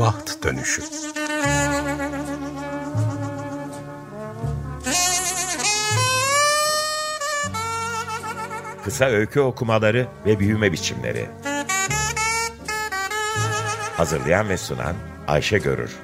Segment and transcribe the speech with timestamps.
[0.00, 0.82] Baht Dönüşü
[8.84, 11.26] Kısa öykü okumaları ve büyüme biçimleri
[13.96, 14.94] Hazırlayan ve sunan
[15.28, 15.96] Ayşe Görür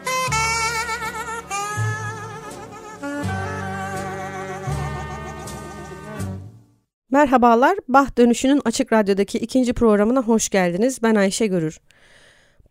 [7.11, 11.02] Merhabalar, Bah Dönüşü'nün Açık Radyo'daki ikinci programına hoş geldiniz.
[11.02, 11.80] Ben Ayşe Görür.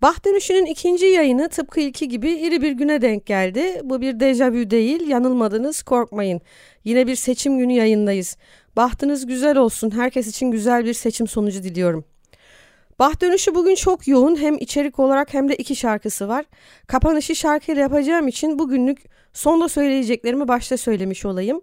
[0.02, 3.82] Bah Dönüşü'nün ikinci yayını tıpkı ilki gibi iri bir güne denk geldi.
[3.84, 6.42] Bu bir dejavü değil, yanılmadınız, korkmayın.
[6.84, 8.38] Yine bir seçim günü yayındayız.
[8.76, 12.06] Bahtınız güzel olsun, herkes için güzel bir seçim sonucu diliyorum.
[13.00, 16.46] Bah Dönüşü bugün çok yoğun, hem içerik olarak hem de iki şarkısı var.
[16.88, 19.00] Kapanışı şarkıyla yapacağım için bugünlük
[19.34, 21.62] sonda söyleyeceklerimi başta söylemiş olayım.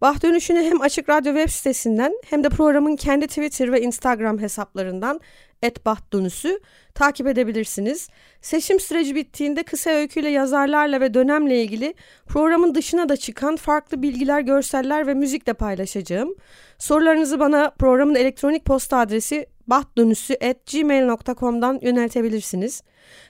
[0.00, 5.20] Bah dönüşünü hem Açık Radyo web sitesinden hem de programın kendi Twitter ve Instagram hesaplarından
[5.62, 6.60] @bahdönüsü
[6.94, 8.08] takip edebilirsiniz.
[8.40, 11.94] Seçim süreci bittiğinde kısa öyküyle yazarlarla ve dönemle ilgili
[12.26, 16.34] programın dışına da çıkan farklı bilgiler, görseller ve müzikle paylaşacağım.
[16.78, 22.82] Sorularınızı bana programın elektronik posta adresi bahtdönüsü.gmail.com'dan yöneltebilirsiniz.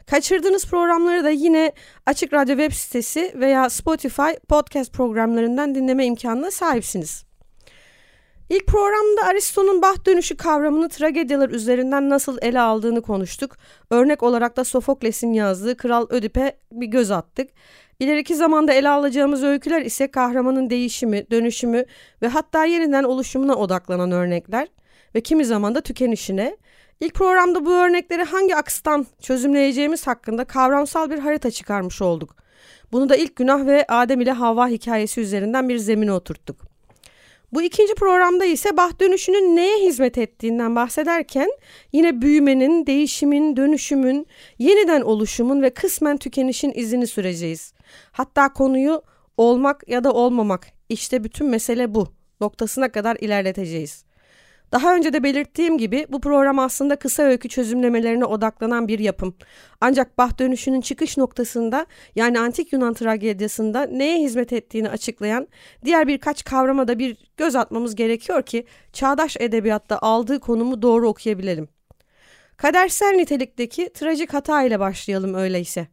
[0.06, 1.72] Kaçırdığınız programları da yine
[2.06, 7.29] Açık Radyo web sitesi veya Spotify podcast programlarından dinleme imkanına sahipsiniz.
[8.50, 13.56] İlk programda Aristo'nun baht dönüşü kavramını tragedyalar üzerinden nasıl ele aldığını konuştuk.
[13.90, 17.50] Örnek olarak da Sofokles'in yazdığı Kral Ödip'e bir göz attık.
[18.00, 21.84] İleriki zamanda ele alacağımız öyküler ise kahramanın değişimi, dönüşümü
[22.22, 24.68] ve hatta yeniden oluşumuna odaklanan örnekler
[25.14, 26.56] ve kimi zaman da tükenişine.
[27.00, 32.36] İlk programda bu örnekleri hangi akstan çözümleyeceğimiz hakkında kavramsal bir harita çıkarmış olduk.
[32.92, 36.69] Bunu da ilk günah ve Adem ile Havva hikayesi üzerinden bir zemine oturttuk.
[37.52, 41.50] Bu ikinci programda ise bah dönüşünün neye hizmet ettiğinden bahsederken
[41.92, 44.26] yine büyümenin, değişimin, dönüşümün,
[44.58, 47.72] yeniden oluşumun ve kısmen tükenişin izini süreceğiz.
[48.12, 49.02] Hatta konuyu
[49.36, 52.08] olmak ya da olmamak işte bütün mesele bu
[52.40, 54.04] noktasına kadar ilerleteceğiz.
[54.72, 59.34] Daha önce de belirttiğim gibi bu program aslında kısa öykü çözümlemelerine odaklanan bir yapım.
[59.80, 65.48] Ancak bah dönüşünün çıkış noktasında yani antik Yunan tragedyasında neye hizmet ettiğini açıklayan
[65.84, 71.68] diğer birkaç kavrama da bir göz atmamız gerekiyor ki çağdaş edebiyatta aldığı konumu doğru okuyabilelim.
[72.56, 75.86] Kadersel nitelikteki trajik hata ile başlayalım öyleyse.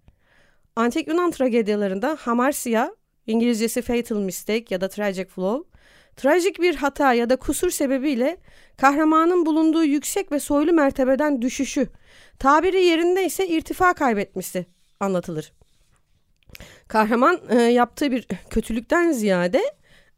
[0.75, 2.95] Antik Yunan tragedyalarında hamarsia,
[3.27, 5.76] İngilizcesi fatal mistake ya da tragic flaw,
[6.17, 8.38] Trajik bir hata ya da kusur sebebiyle
[8.78, 11.88] kahramanın bulunduğu yüksek ve soylu mertebeden düşüşü,
[12.39, 14.66] tabiri yerinde ise irtifa kaybetmesi
[15.00, 15.53] anlatılır.
[16.88, 19.61] Kahraman e, yaptığı bir kötülükten ziyade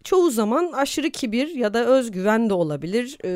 [0.04, 3.18] çoğu zaman aşırı kibir ya da özgüven de olabilir.
[3.26, 3.32] E,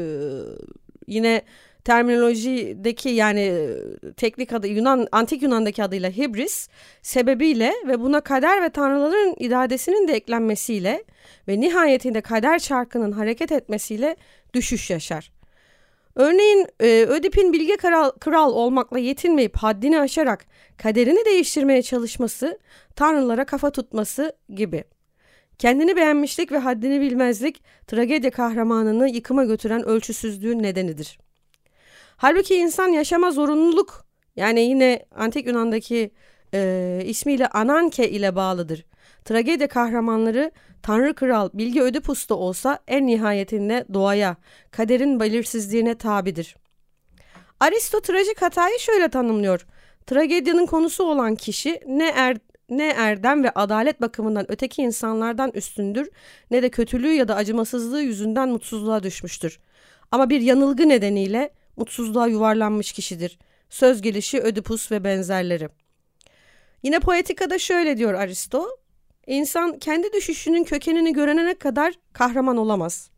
[1.07, 1.41] yine
[1.85, 6.69] terminolojideki yani e, teknik adı Yunan antik Yunan'daki adıyla hibris
[7.01, 11.03] sebebiyle ve buna kader ve tanrıların iradesinin de eklenmesiyle
[11.47, 14.15] ve nihayetinde kader çarkının hareket etmesiyle
[14.53, 15.31] düşüş yaşar.
[16.15, 20.45] Örneğin e, Ödip'in bilge kral, kral olmakla yetinmeyip haddini aşarak
[20.77, 22.59] kaderini değiştirmeye çalışması,
[22.95, 24.83] tanrılara kafa tutması gibi.
[25.57, 31.19] Kendini beğenmişlik ve haddini bilmezlik tragedya kahramanını yıkıma götüren ölçüsüzlüğün nedenidir.
[32.17, 36.11] Halbuki insan yaşama zorunluluk yani yine antik Yunan'daki
[36.53, 38.85] e, ismiyle Ananke ile bağlıdır.
[39.25, 40.51] Tragedya kahramanları
[40.81, 44.35] Tanrı Kral Bilge Ödipus da olsa en nihayetinde doğaya,
[44.71, 46.55] kaderin belirsizliğine tabidir.
[47.59, 49.65] Aristo trajik hatayı şöyle tanımlıyor.
[50.07, 52.37] Tragedyanın konusu olan kişi ne er,
[52.69, 56.09] ne erdem ve adalet bakımından öteki insanlardan üstündür
[56.51, 59.59] ne de kötülüğü ya da acımasızlığı yüzünden mutsuzluğa düşmüştür.
[60.11, 63.39] Ama bir yanılgı nedeniyle mutsuzluğa yuvarlanmış kişidir.
[63.69, 65.69] Söz gelişi Ödipus ve benzerleri.
[66.83, 68.67] Yine poetikada şöyle diyor Aristo.
[69.27, 73.09] İnsan kendi düşüşünün kökenini görene kadar kahraman olamaz.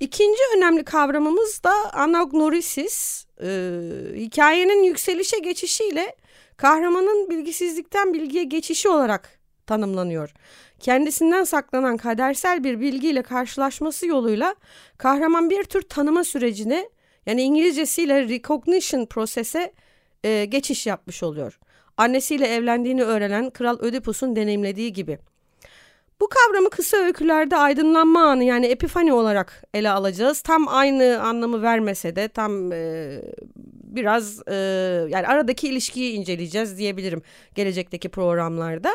[0.00, 3.26] İkinci önemli kavramımız da anagnorisis.
[3.42, 3.80] Ee,
[4.14, 6.16] hikayenin yükselişe geçişiyle
[6.56, 10.34] kahramanın bilgisizlikten bilgiye geçişi olarak tanımlanıyor.
[10.80, 14.54] Kendisinden saklanan kadersel bir bilgiyle karşılaşması yoluyla
[14.98, 16.88] kahraman bir tür tanıma sürecine
[17.26, 19.72] yani İngilizcesiyle recognition prosese
[20.24, 21.58] e, geçiş yapmış oluyor
[22.00, 25.18] annesiyle evlendiğini öğrenen Kral Ödipus'un deneyimlediği gibi.
[26.20, 30.40] Bu kavramı kısa öykülerde aydınlanma anı yani epifani olarak ele alacağız.
[30.40, 33.18] Tam aynı anlamı vermese de tam e,
[33.84, 34.54] biraz e,
[35.10, 37.22] yani aradaki ilişkiyi inceleyeceğiz diyebilirim
[37.54, 38.90] gelecekteki programlarda.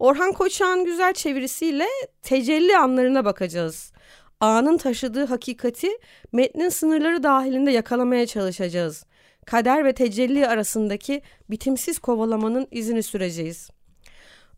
[0.00, 1.86] Orhan Koçak'ın güzel çevirisiyle
[2.22, 3.92] tecelli anlarına bakacağız.
[4.40, 5.88] Anın taşıdığı hakikati
[6.32, 9.04] metnin sınırları dahilinde yakalamaya çalışacağız.
[9.46, 13.70] kader ve tecelli arasındaki bitimsiz kovalamanın izini süreceğiz.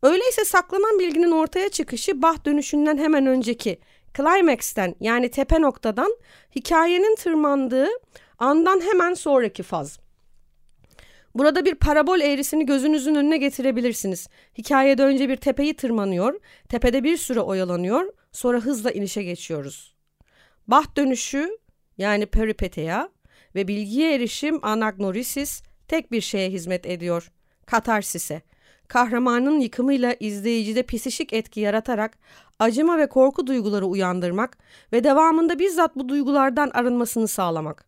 [0.03, 3.79] Öyleyse saklanan bilginin ortaya çıkışı bah dönüşünden hemen önceki
[4.17, 6.17] climax'ten yani tepe noktadan
[6.57, 7.89] hikayenin tırmandığı
[8.39, 10.02] andan hemen sonraki faz.
[11.35, 14.29] Burada bir parabol eğrisini gözünüzün önüne getirebilirsiniz.
[14.59, 19.95] Hikayede önce bir tepeyi tırmanıyor, tepede bir süre oyalanıyor, sonra hızla inişe geçiyoruz.
[20.69, 21.59] Baht dönüşü
[21.99, 23.09] yani peripeteya
[23.55, 27.33] ve bilgiye erişim anagnorisis tek bir şeye hizmet ediyor.
[27.67, 28.43] Katarsise.
[28.89, 32.19] Kahramanın yıkımıyla izleyicide pisişik etki yaratarak
[32.59, 34.59] acıma ve korku duyguları uyandırmak
[34.93, 37.87] ve devamında bizzat bu duygulardan arınmasını sağlamak.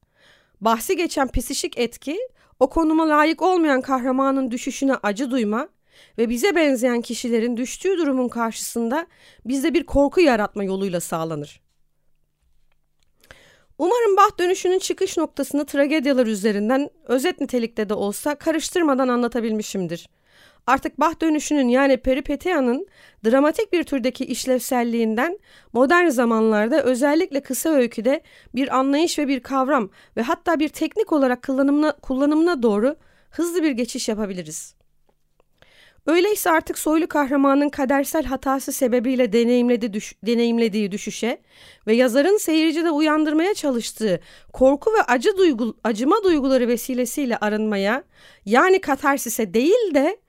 [0.60, 2.18] Bahsi geçen pisişik etki
[2.60, 5.68] o konuma layık olmayan kahramanın düşüşüne acı duyma
[6.18, 9.06] ve bize benzeyen kişilerin düştüğü durumun karşısında
[9.46, 11.60] bizde bir korku yaratma yoluyla sağlanır.
[13.78, 20.08] Umarım Bach dönüşünün çıkış noktasını tragedyalar üzerinden özet nitelikte de olsa karıştırmadan anlatabilmişimdir.
[20.66, 22.86] Artık Bach dönüşünün yani Peripeteya'nın
[23.24, 25.38] dramatik bir türdeki işlevselliğinden
[25.72, 28.22] modern zamanlarda özellikle kısa öyküde
[28.54, 32.96] bir anlayış ve bir kavram ve hatta bir teknik olarak kullanımına, kullanımına doğru
[33.30, 34.74] hızlı bir geçiş yapabiliriz.
[36.06, 41.40] Öyleyse artık soylu kahramanın kadersel hatası sebebiyle deneyimledi düş, deneyimlediği düşüşe
[41.86, 44.20] ve yazarın seyircide uyandırmaya çalıştığı
[44.52, 48.04] korku ve acı duygu, acıma duyguları vesilesiyle arınmaya
[48.44, 50.23] yani katarsise değil de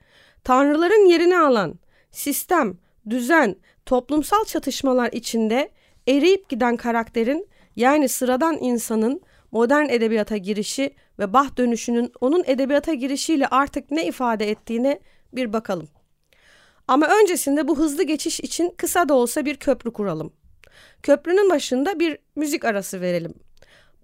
[0.46, 1.78] tanrıların yerini alan
[2.10, 2.78] sistem,
[3.10, 3.56] düzen,
[3.86, 5.70] toplumsal çatışmalar içinde
[6.08, 9.20] eriyip giden karakterin yani sıradan insanın
[9.52, 15.00] modern edebiyata girişi ve bah dönüşünün onun edebiyata girişiyle artık ne ifade ettiğine
[15.32, 15.88] bir bakalım.
[16.88, 20.32] Ama öncesinde bu hızlı geçiş için kısa da olsa bir köprü kuralım.
[21.02, 23.34] Köprünün başında bir müzik arası verelim.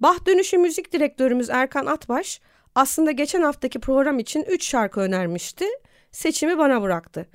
[0.00, 2.40] Bah dönüşü müzik direktörümüz Erkan Atbaş
[2.74, 5.66] aslında geçen haftaki program için 3 şarkı önermişti.
[6.12, 7.26] Seçimi bana bıraktı.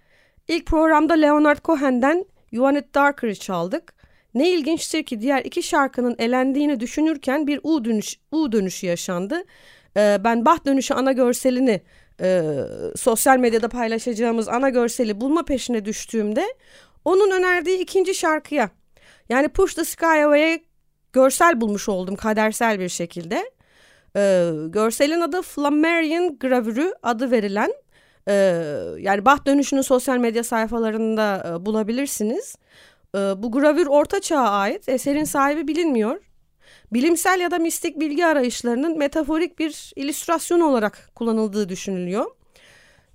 [0.47, 3.94] İlk programda Leonard Cohen'den You Want It Darker'ı çaldık.
[4.33, 9.44] Ne ilginçtir ki diğer iki şarkının elendiğini düşünürken bir U, dönüş, U dönüşü yaşandı.
[9.97, 11.81] Ee, ben Bah dönüşü ana görselini
[12.21, 12.44] e,
[12.95, 16.45] sosyal medyada paylaşacağımız ana görseli bulma peşine düştüğümde
[17.06, 18.69] onun önerdiği ikinci şarkıya
[19.29, 20.59] yani Push the Sky Away'e
[21.13, 23.51] görsel bulmuş oldum kadersel bir şekilde.
[24.15, 27.74] E, görselin adı Flammarion Gravürü adı verilen
[28.27, 28.33] e,
[29.00, 32.56] yani Bach dönüşünün sosyal medya sayfalarında e, bulabilirsiniz.
[33.15, 36.21] E, bu gravür orta çağa ait eserin sahibi bilinmiyor.
[36.94, 42.25] Bilimsel ya da mistik bilgi arayışlarının metaforik bir illüstrasyon olarak kullanıldığı düşünülüyor.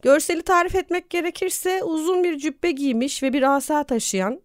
[0.03, 4.41] Görseli tarif etmek gerekirse uzun bir cübbe giymiş ve bir asa taşıyan,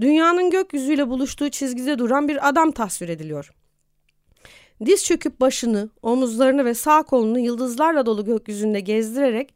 [0.00, 3.52] dünyanın gökyüzüyle buluştuğu çizgide duran bir adam tasvir ediliyor.
[4.84, 9.54] Diz çöküp başını, omuzlarını ve sağ kolunu yıldızlarla dolu gökyüzünde gezdirerek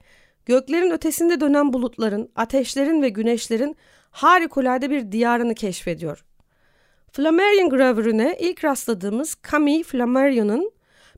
[0.50, 3.76] göklerin ötesinde dönen bulutların, ateşlerin ve güneşlerin
[4.11, 6.25] harikulade bir diyarını keşfediyor.
[7.12, 10.73] Flammarion gravürüne ilk rastladığımız Camille Flammarion'un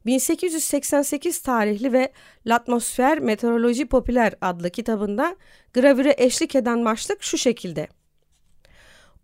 [0.07, 2.13] 1888 tarihli ve
[2.47, 5.37] L'Atmosfer Meteoroloji Popüler adlı kitabında
[5.75, 7.89] gravüre eşlik eden başlık şu şekilde.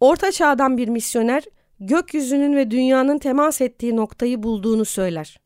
[0.01, 1.45] Orta çağdan bir misyoner
[1.81, 5.41] gökyüzünün ve dünyanın temas ettiği noktayı bulduğunu söyler.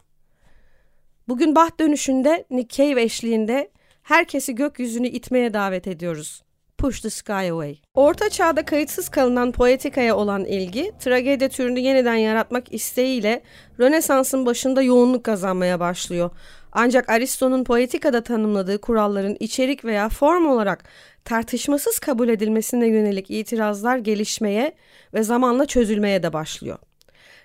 [1.29, 3.72] Bugün Bah dönüşünde Nick Cave eşliğinde
[4.03, 6.43] herkesi gökyüzünü itmeye davet ediyoruz.
[6.79, 7.77] Push the Sky Away.
[7.95, 13.43] Orta çağda kayıtsız kalınan poetikaya olan ilgi, tragedi türünü yeniden yaratmak isteğiyle
[13.81, 16.31] Rönesans'ın başında yoğunluk kazanmaya başlıyor.
[16.73, 20.85] Ancak Aristo'nun poetikada tanımladığı kuralların içerik veya form olarak
[21.25, 24.73] tartışmasız kabul edilmesine yönelik itirazlar gelişmeye
[25.15, 26.79] ve zamanla çözülmeye de başlıyor.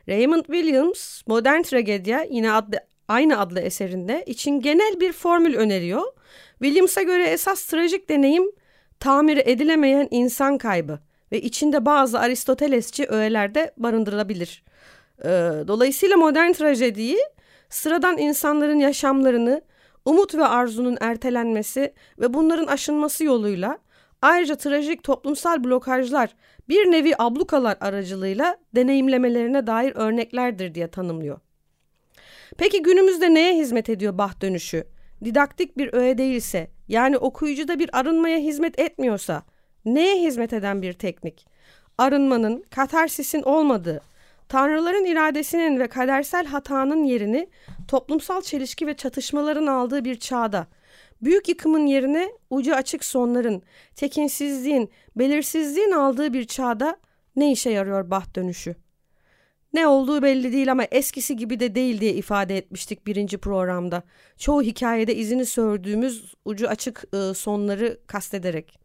[0.10, 6.04] Raymond Williams, Modern Tragedya yine adlı, aynı adlı eserinde için genel bir formül öneriyor.
[6.60, 8.52] Williams'a göre esas trajik deneyim
[9.00, 11.00] tamir edilemeyen insan kaybı
[11.32, 14.64] ve içinde bazı Aristotelesçi öğeler de barındırılabilir.
[15.24, 15.28] Ee,
[15.68, 17.18] dolayısıyla modern trajediyi
[17.70, 19.62] sıradan insanların yaşamlarını
[20.06, 23.78] umut ve arzunun ertelenmesi ve bunların aşınması yoluyla
[24.22, 26.36] ayrıca trajik toplumsal blokajlar
[26.70, 31.40] bir nevi ablukalar aracılığıyla deneyimlemelerine dair örneklerdir diye tanımlıyor.
[32.58, 34.84] Peki günümüzde neye hizmet ediyor bah dönüşü?
[35.24, 39.44] Didaktik bir öğe değilse yani okuyucuda bir arınmaya hizmet etmiyorsa
[39.86, 41.46] neye hizmet eden bir teknik?
[41.98, 44.02] Arınmanın, katarsisin olmadığı,
[44.50, 47.50] tanrıların iradesinin ve kadersel hatanın yerini
[47.88, 50.68] toplumsal çelişki ve çatışmaların aldığı bir çağda,
[51.22, 53.64] büyük yıkımın yerine ucu açık sonların,
[53.96, 56.98] tekinsizliğin, belirsizliğin aldığı bir çağda
[57.36, 58.76] ne işe yarıyor baht dönüşü?
[59.74, 64.04] Ne olduğu belli değil ama eskisi gibi de değil diye ifade etmiştik birinci programda.
[64.38, 68.80] Çoğu hikayede izini sördüğümüz ucu açık e, sonları kastederek.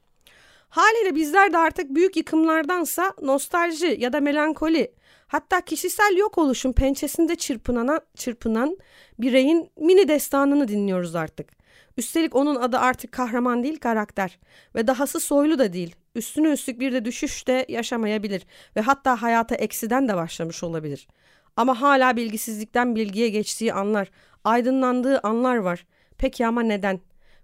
[0.68, 4.92] Haliyle bizler de artık büyük yıkımlardansa nostalji ya da melankoli
[5.26, 8.76] hatta kişisel yok oluşun pençesinde çırpınan, çırpınan
[9.18, 11.48] bireyin mini destanını dinliyoruz artık.
[11.96, 14.38] Üstelik onun adı artık kahraman değil karakter
[14.74, 15.96] ve dahası soylu da değil.
[16.14, 21.09] Üstüne üstlük bir de düşüş de yaşamayabilir ve hatta hayata eksiden de başlamış olabilir.
[21.57, 24.11] Ama hala bilgisizlikten bilgiye geçtiği anlar,
[24.45, 25.87] aydınlandığı anlar var.
[26.19, 27.00] Peki ama neden?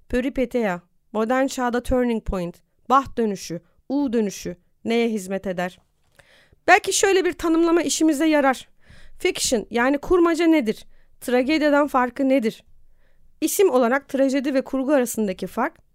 [0.09, 0.83] Peripeteya,
[1.13, 2.57] modern çağda turning point,
[2.89, 5.79] bah dönüşü, u dönüşü neye hizmet eder?
[6.67, 8.69] Belki şöyle bir tanımlama işimize yarar.
[9.19, 10.87] Fiction yani kurmaca nedir?
[11.21, 12.65] Tragediden farkı nedir?
[13.41, 15.88] İsim olarak trajedi ve kurgu arasındaki fark,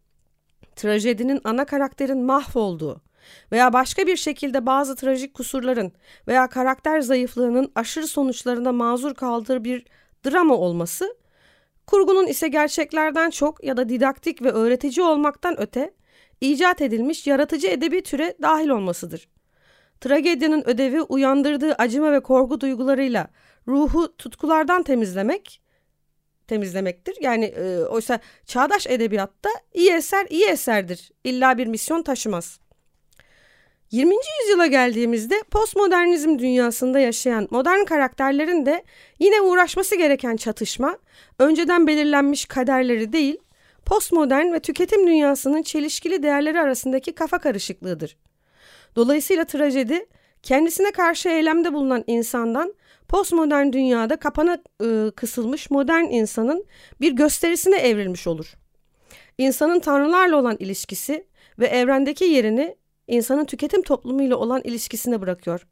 [0.75, 3.01] trajedinin ana karakterin mahvolduğu
[3.51, 5.92] veya başka bir şekilde bazı trajik kusurların
[6.27, 9.86] veya karakter zayıflığının aşırı sonuçlarına mazur kaldığı bir
[10.25, 11.15] drama olması,
[11.88, 15.94] kurgunun ise gerçeklerden çok ya da didaktik ve öğretici olmaktan öte
[16.42, 19.27] icat edilmiş yaratıcı edebi türe dahil olmasıdır.
[20.01, 23.27] Tragedyanın ödevi uyandırdığı acıma ve korku duygularıyla
[23.68, 25.62] ruhu tutkulardan temizlemek
[26.47, 27.17] temizlemektir.
[27.21, 31.12] Yani e, oysa çağdaş edebiyatta iyi eser iyi eserdir.
[31.23, 32.59] İlla bir misyon taşımaz.
[33.91, 34.15] 20.
[34.41, 38.83] yüzyıla geldiğimizde postmodernizm dünyasında yaşayan modern karakterlerin de
[39.19, 40.97] yine uğraşması gereken çatışma,
[41.39, 43.38] önceden belirlenmiş kaderleri değil,
[43.85, 48.17] postmodern ve tüketim dünyasının çelişkili değerleri arasındaki kafa karışıklığıdır.
[48.95, 50.05] Dolayısıyla trajedi,
[50.43, 52.73] kendisine karşı eylemde bulunan insandan
[53.13, 56.65] postmodern dünyada kapana e, kısılmış modern insanın
[57.01, 58.53] bir gösterisine evrilmiş olur.
[59.38, 61.27] İnsanın tanrılarla olan ilişkisi
[61.60, 62.75] ve evrendeki yerini
[63.08, 65.67] insanın tüketim toplumuyla olan ilişkisine bırakıyor.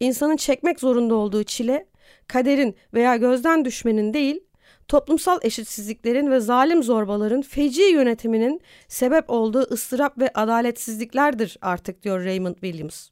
[0.00, 1.86] İnsanın çekmek zorunda olduğu çile,
[2.26, 4.40] kaderin veya gözden düşmenin değil,
[4.88, 12.54] toplumsal eşitsizliklerin ve zalim zorbaların feci yönetiminin sebep olduğu ıstırap ve adaletsizliklerdir artık diyor Raymond
[12.54, 13.11] Williams.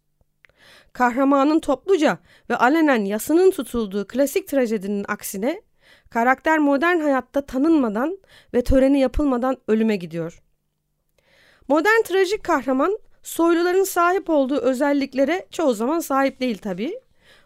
[0.93, 2.19] Kahramanın topluca
[2.51, 5.63] ve alenen yasının tutulduğu klasik trajedinin aksine
[6.11, 8.19] karakter modern hayatta tanınmadan
[8.55, 10.43] ve töreni yapılmadan ölüme gidiyor.
[11.69, 17.01] Modern trajik kahraman soyluların sahip olduğu özelliklere çoğu zaman sahip değil tabii.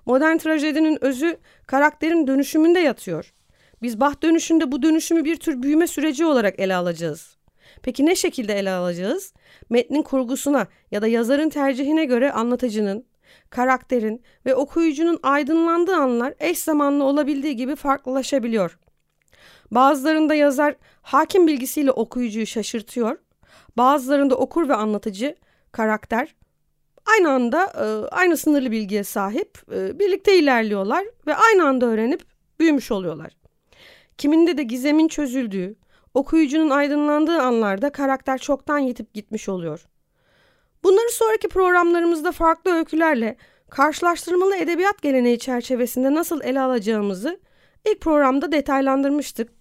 [0.07, 1.37] Modern trajedinin özü
[1.67, 3.35] karakterin dönüşümünde yatıyor.
[3.83, 7.37] Biz baht dönüşünde bu dönüşümü bir tür büyüme süreci olarak ele alacağız.
[7.83, 9.33] Peki ne şekilde ele alacağız?
[9.71, 13.05] Metnin kurgusuna ya da yazarın tercihine göre anlatıcının,
[13.51, 18.79] karakterin ve okuyucunun aydınlandığı anlar eş zamanlı olabildiği gibi farklılaşabiliyor.
[19.71, 23.19] Bazılarında yazar hakim bilgisiyle okuyucuyu şaşırtıyor.
[23.77, 25.37] Bazılarında okur ve anlatıcı,
[25.73, 26.35] karakter
[27.07, 32.23] aynı anda e, aynı sınırlı bilgiye sahip, e, birlikte ilerliyorlar ve aynı anda öğrenip
[32.61, 33.37] büyümüş oluyorlar.
[34.19, 35.77] Kiminde de gizemin çözüldüğü,
[36.15, 39.87] okuyucunun aydınlandığı anlarda karakter çoktan yitip gitmiş oluyor.
[40.85, 43.37] Bunları sonraki programlarımızda farklı öykülerle
[43.71, 47.41] karşılaştırmalı edebiyat geleneği çerçevesinde nasıl ele alacağımızı
[47.85, 49.53] ilk programda detaylandırmıştık.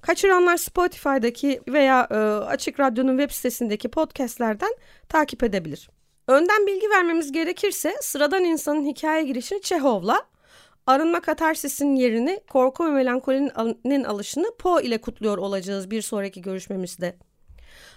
[0.00, 4.74] Kaçıranlar Spotify'daki veya e, Açık Radyo'nun web sitesindeki podcastlerden
[5.08, 5.90] takip edebilir.
[6.28, 10.22] Önden bilgi vermemiz gerekirse sıradan insanın hikaye girişini Çehov'la,
[10.86, 17.14] arınma katarsisinin yerini korku ve melankolinin alışını Poe ile kutluyor olacağız bir sonraki görüşmemizde.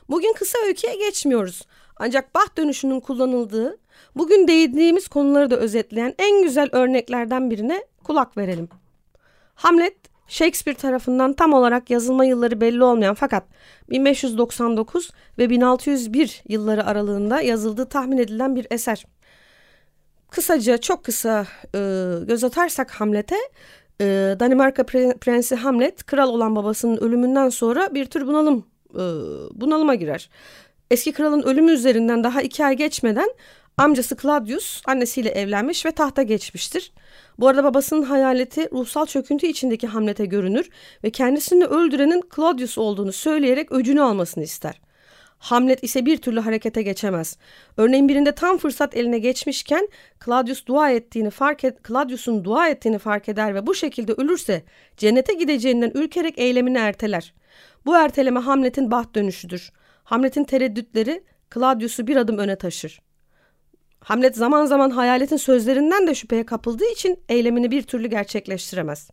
[0.09, 1.61] Bugün kısa öyküye geçmiyoruz.
[2.03, 3.77] Ancak baht dönüşünün kullanıldığı,
[4.15, 8.69] bugün değindiğimiz konuları da özetleyen en güzel örneklerden birine kulak verelim.
[9.55, 9.95] Hamlet,
[10.27, 13.43] Shakespeare tarafından tam olarak yazılma yılları belli olmayan fakat
[13.89, 19.05] 1599 ve 1601 yılları aralığında yazıldığı tahmin edilen bir eser.
[20.31, 21.79] Kısaca çok kısa e,
[22.27, 23.37] göz atarsak Hamlet'e
[24.01, 24.05] e,
[24.39, 29.03] Danimarka Pre Prensi Hamlet kral olan babasının ölümünden sonra bir tür bunalım e,
[29.61, 30.29] bunalıma girer.
[30.91, 33.29] Eski kralın ölümü üzerinden daha iki ay geçmeden
[33.77, 36.91] amcası Claudius annesiyle evlenmiş ve tahta geçmiştir.
[37.39, 40.69] Bu arada babasının hayaleti ruhsal çöküntü içindeki Hamlet'e görünür
[41.03, 44.81] ve kendisini öldürenin Claudius olduğunu söyleyerek öcünü almasını ister.
[45.37, 47.37] Hamlet ise bir türlü harekete geçemez.
[47.77, 49.87] Örneğin birinde tam fırsat eline geçmişken
[50.25, 54.63] Claudius dua ettiğini fark et, Claudius'un dua ettiğini fark eder ve bu şekilde ölürse
[54.97, 57.33] cennete gideceğinden ürkerek eylemini erteler.
[57.85, 59.71] Bu erteleme Hamlet'in baht dönüşüdür.
[60.03, 63.01] Hamlet'in tereddütleri Claudius'u bir adım öne taşır.
[63.99, 69.09] Hamlet zaman zaman hayaletin sözlerinden de şüpheye kapıldığı için eylemini bir türlü gerçekleştiremez.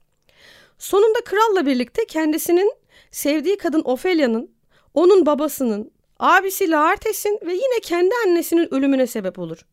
[0.78, 2.72] Sonunda kralla birlikte kendisinin
[3.10, 4.50] sevdiği kadın Ophelia'nın,
[4.94, 9.66] onun babasının, abisi Laertes'in ve yine kendi annesinin ölümüne sebep olur.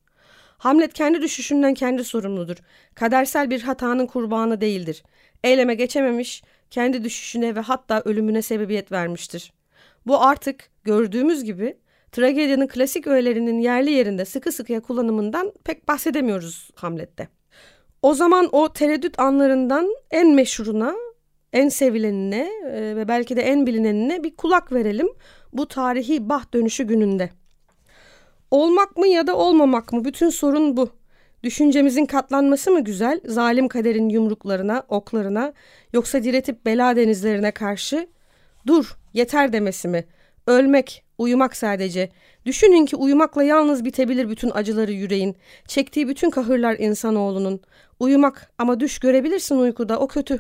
[0.58, 2.58] Hamlet kendi düşüşünden kendi sorumludur.
[2.96, 5.04] Kadersel bir hatanın kurbanı değildir.
[5.44, 9.54] Eyleme geçememiş, kendi düşüşüne ve hatta ölümüne sebebiyet vermiştir.
[10.08, 11.78] Bu artık gördüğümüz gibi
[12.12, 17.28] tragedyanın klasik öğelerinin yerli yerinde sıkı sıkıya kullanımından pek bahsedemiyoruz Hamlet'te.
[18.02, 20.96] O zaman o tereddüt anlarından en meşhuruna,
[21.54, 25.10] en sevilenine e, ve belki de en bilinenine bir kulak verelim
[25.54, 27.30] bu tarihi bah dönüşü gününde.
[28.52, 30.06] Olmak mı ya da olmamak mı?
[30.06, 30.90] Bütün sorun bu.
[31.44, 35.54] Düşüncemizin katlanması mı güzel, zalim kaderin yumruklarına, oklarına,
[35.94, 38.08] yoksa diretip bela denizlerine karşı
[38.68, 40.06] dur, yeter demesi mi?
[40.48, 42.10] Ölmek, uyumak sadece.
[42.46, 45.36] Düşünün ki uyumakla yalnız bitebilir bütün acıları yüreğin,
[45.68, 47.62] çektiği bütün kahırlar insanoğlunun.
[48.00, 50.40] Uyumak ama düş görebilirsin uykuda, o kötü.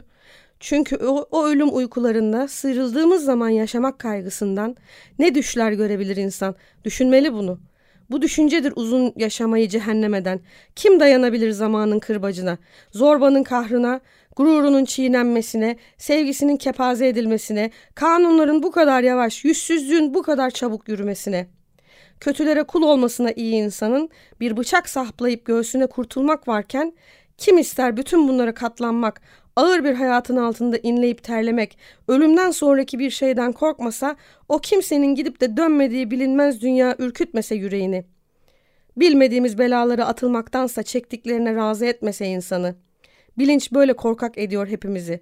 [0.59, 4.75] Çünkü o, o ölüm uykularında sıyrıldığımız zaman yaşamak kaygısından
[5.19, 6.55] ne düşler görebilir insan.
[6.83, 7.75] Düşünmeli bunu.''
[8.09, 10.39] Bu düşüncedir uzun yaşamayı cehennemeden.
[10.75, 12.57] Kim dayanabilir zamanın kırbacına,
[12.91, 14.01] zorbanın kahrına,
[14.35, 21.47] gururunun çiğnenmesine, sevgisinin kepaze edilmesine, kanunların bu kadar yavaş, yüzsüzlüğün bu kadar çabuk yürümesine.
[22.19, 26.93] Kötülere kul olmasına iyi insanın bir bıçak saplayıp göğsüne kurtulmak varken
[27.37, 29.21] kim ister bütün bunlara katlanmak,
[29.55, 31.77] ağır bir hayatın altında inleyip terlemek,
[32.07, 34.15] ölümden sonraki bir şeyden korkmasa,
[34.49, 38.05] o kimsenin gidip de dönmediği bilinmez dünya ürkütmese yüreğini.
[38.97, 42.84] Bilmediğimiz belaları atılmaktansa çektiklerine razı etmese insanı.
[43.37, 45.19] Bilinç böyle korkak ediyor hepimizi.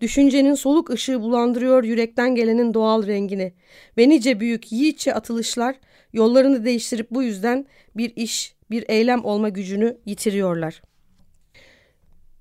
[0.00, 3.52] Düşüncenin soluk ışığı bulandırıyor yürekten gelenin doğal rengini.
[3.98, 5.76] Ve nice büyük yiğitçe atılışlar
[6.12, 10.96] yollarını değiştirip bu yüzden bir iş, bir eylem olma gücünü yitiriyorlar.''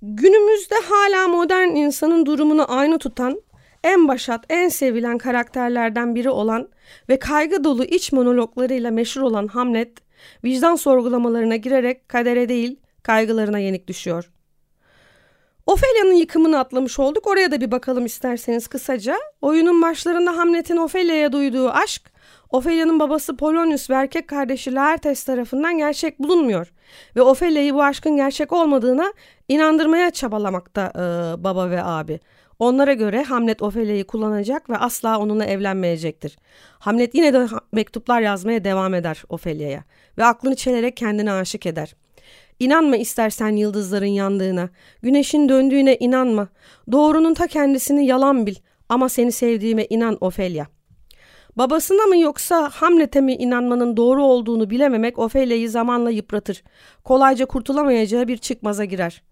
[0.08, 3.42] Günümüzde hala modern insanın durumunu aynı tutan,
[3.84, 6.70] en başat, en sevilen karakterlerden biri olan
[7.10, 9.92] ve kaygı dolu iç monologlarıyla meşhur olan Hamlet,
[10.44, 14.32] vicdan sorgulamalarına girerek kadere değil, kaygılarına yenik düşüyor.
[15.66, 17.28] Ophelia'nın yıkımını atlamış olduk.
[17.28, 19.18] Oraya da bir bakalım isterseniz kısaca.
[19.42, 22.02] Oyunun başlarında Hamlet'in Ophelia'ya duyduğu aşk,
[22.52, 26.74] Ophelia'nın babası Polonius ve erkek kardeşi Laertes tarafından gerçek bulunmuyor.
[27.16, 29.14] Ve Ophelia'yı bu aşkın gerçek olmadığına
[29.48, 32.20] inandırmaya çabalamakta e, baba ve abi.
[32.60, 36.38] Onlara göre Hamlet Ophelia'yı kullanacak ve asla onunla evlenmeyecektir.
[36.80, 39.84] Hamlet yine de mektuplar yazmaya devam eder Ophelia'ya
[40.18, 41.96] ve aklını çelerek kendine aşık eder.
[42.60, 44.70] İnanma istersen yıldızların yandığına,
[45.02, 46.48] güneşin döndüğüne inanma,
[46.92, 48.56] doğrunun ta kendisini yalan bil
[48.90, 50.66] ama seni sevdiğime inan Ofelia.
[51.56, 56.64] Babasına mı yoksa Hamlet'e mi inanmanın doğru olduğunu bilememek Ofelia'yı zamanla yıpratır.
[57.04, 59.24] Kolayca kurtulamayacağı bir çıkmaza girer.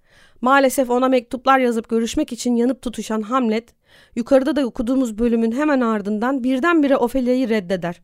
[0.41, 3.73] Maalesef ona mektuplar yazıp görüşmek için yanıp tutuşan Hamlet,
[4.15, 8.01] yukarıda da okuduğumuz bölümün hemen ardından birdenbire Ofelia'yı reddeder.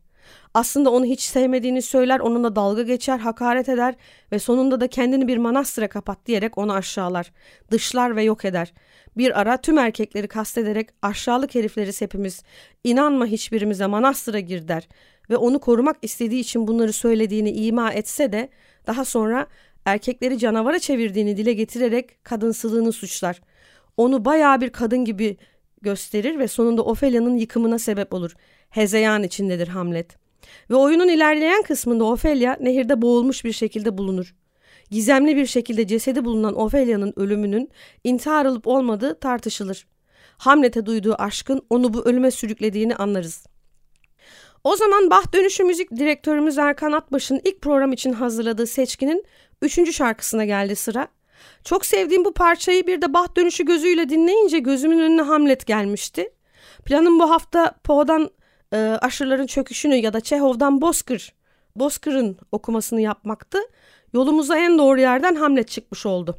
[0.54, 3.94] Aslında onu hiç sevmediğini söyler, onunla dalga geçer, hakaret eder
[4.32, 7.32] ve sonunda da kendini bir manastıra kapat diyerek onu aşağılar,
[7.70, 8.72] dışlar ve yok eder.
[9.16, 12.42] Bir ara tüm erkekleri kastederek aşağılık herifleriz hepimiz,
[12.84, 14.88] inanma hiçbirimize manastıra gir der
[15.30, 18.48] ve onu korumak istediği için bunları söylediğini ima etse de
[18.86, 19.46] daha sonra
[19.84, 23.40] erkekleri canavara çevirdiğini dile getirerek kadınsılığını suçlar.
[23.96, 25.36] Onu bayağı bir kadın gibi
[25.82, 28.34] gösterir ve sonunda Ophelia'nın yıkımına sebep olur.
[28.70, 30.19] Hezeyan içindedir Hamlet.
[30.70, 34.34] Ve oyunun ilerleyen kısmında Ophelia nehirde boğulmuş bir şekilde bulunur.
[34.90, 37.70] Gizemli bir şekilde cesedi bulunan Ophelia'nın ölümünün
[38.04, 39.86] intihar olup olmadığı tartışılır.
[40.38, 43.46] Hamlet'e duyduğu aşkın onu bu ölüme sürüklediğini anlarız.
[44.64, 49.24] O zaman Bah Dönüşü müzik direktörümüz Erkan Atbaş'ın ilk program için hazırladığı seçkinin
[49.62, 51.08] üçüncü şarkısına geldi sıra.
[51.64, 56.32] Çok sevdiğim bu parçayı bir de Bah Dönüşü gözüyle dinleyince gözümün önüne Hamlet gelmişti.
[56.84, 58.30] Planım bu hafta Poe'dan
[58.72, 61.34] e, Aşırıların Çöküşünü ya da Çehov'dan Bozkır,
[61.76, 63.58] Bozkır'ın okumasını yapmaktı.
[64.12, 66.38] Yolumuza en doğru yerden Hamlet çıkmış oldu.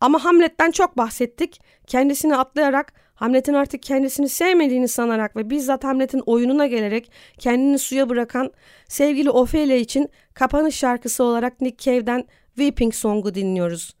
[0.00, 1.60] Ama Hamlet'ten çok bahsettik.
[1.86, 8.52] Kendisini atlayarak, Hamlet'in artık kendisini sevmediğini sanarak ve bizzat Hamlet'in oyununa gelerek kendini suya bırakan
[8.88, 12.24] sevgili Ophelia için kapanış şarkısı olarak Nick Cave'den
[12.54, 13.94] Weeping Song'u dinliyoruz.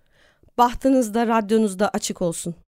[0.58, 2.54] Bahtınız da radyonuz da açık olsun.